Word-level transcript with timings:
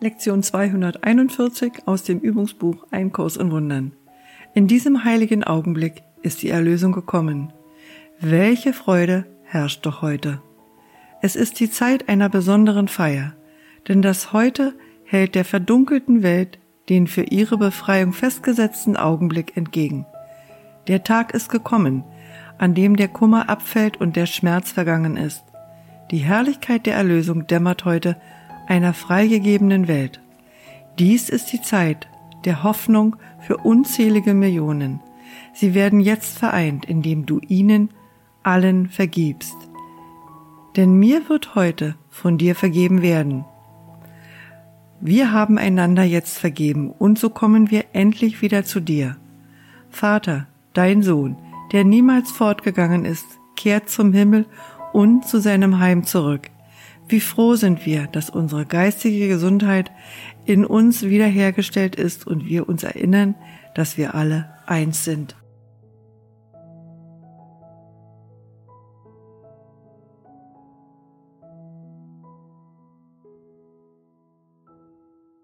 Lektion 0.00 0.44
241 0.44 1.82
aus 1.86 2.04
dem 2.04 2.20
Übungsbuch 2.20 2.86
Ein 2.92 3.10
Kurs 3.10 3.36
in 3.36 3.50
Wundern. 3.50 3.96
In 4.54 4.68
diesem 4.68 5.02
heiligen 5.02 5.42
Augenblick 5.42 6.04
ist 6.22 6.42
die 6.42 6.50
Erlösung 6.50 6.92
gekommen. 6.92 7.52
Welche 8.20 8.72
Freude 8.72 9.26
herrscht 9.42 9.84
doch 9.84 10.00
heute. 10.00 10.40
Es 11.20 11.34
ist 11.34 11.58
die 11.58 11.68
Zeit 11.68 12.08
einer 12.08 12.28
besonderen 12.28 12.86
Feier, 12.86 13.34
denn 13.88 14.00
das 14.00 14.32
heute 14.32 14.72
hält 15.04 15.34
der 15.34 15.44
verdunkelten 15.44 16.22
Welt 16.22 16.60
den 16.88 17.08
für 17.08 17.24
ihre 17.24 17.58
Befreiung 17.58 18.12
festgesetzten 18.12 18.96
Augenblick 18.96 19.56
entgegen. 19.56 20.06
Der 20.86 21.02
Tag 21.02 21.34
ist 21.34 21.48
gekommen, 21.48 22.04
an 22.56 22.72
dem 22.72 22.94
der 22.94 23.08
Kummer 23.08 23.48
abfällt 23.48 23.96
und 24.00 24.14
der 24.14 24.26
Schmerz 24.26 24.70
vergangen 24.70 25.16
ist. 25.16 25.42
Die 26.12 26.18
Herrlichkeit 26.18 26.86
der 26.86 26.94
Erlösung 26.94 27.48
dämmert 27.48 27.84
heute 27.84 28.16
einer 28.68 28.92
freigegebenen 28.92 29.88
Welt. 29.88 30.20
Dies 30.98 31.28
ist 31.28 31.52
die 31.52 31.62
Zeit 31.62 32.08
der 32.44 32.62
Hoffnung 32.62 33.16
für 33.40 33.56
unzählige 33.56 34.34
Millionen. 34.34 35.00
Sie 35.54 35.74
werden 35.74 36.00
jetzt 36.00 36.38
vereint, 36.38 36.84
indem 36.84 37.26
du 37.26 37.40
ihnen 37.40 37.90
allen 38.42 38.88
vergibst. 38.88 39.56
Denn 40.76 40.94
mir 40.94 41.28
wird 41.28 41.54
heute 41.54 41.96
von 42.08 42.38
dir 42.38 42.54
vergeben 42.54 43.02
werden. 43.02 43.44
Wir 45.00 45.32
haben 45.32 45.58
einander 45.58 46.02
jetzt 46.02 46.38
vergeben 46.38 46.90
und 46.90 47.18
so 47.18 47.30
kommen 47.30 47.70
wir 47.70 47.84
endlich 47.92 48.42
wieder 48.42 48.64
zu 48.64 48.80
dir. 48.80 49.16
Vater, 49.90 50.46
dein 50.74 51.02
Sohn, 51.02 51.36
der 51.72 51.84
niemals 51.84 52.30
fortgegangen 52.30 53.04
ist, 53.04 53.26
kehrt 53.56 53.88
zum 53.88 54.12
Himmel 54.12 54.46
und 54.92 55.26
zu 55.26 55.40
seinem 55.40 55.78
Heim 55.78 56.04
zurück. 56.04 56.50
Wie 57.08 57.20
froh 57.20 57.54
sind 57.54 57.86
wir, 57.86 58.06
dass 58.06 58.28
unsere 58.28 58.66
geistige 58.66 59.28
Gesundheit 59.28 59.90
in 60.44 60.66
uns 60.66 61.02
wiederhergestellt 61.02 61.96
ist 61.96 62.26
und 62.26 62.46
wir 62.46 62.68
uns 62.68 62.82
erinnern, 62.82 63.34
dass 63.74 63.96
wir 63.96 64.14
alle 64.14 64.50
eins 64.66 65.04
sind. 65.04 65.34